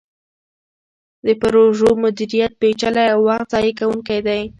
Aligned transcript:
د 1.25 1.27
پروژو 1.41 1.89
مدیریت 2.03 2.51
پیچلی 2.61 3.05
او 3.13 3.21
وخت 3.27 3.47
ضایع 3.53 3.73
کوونکی 3.79 4.19
دی. 4.27 4.41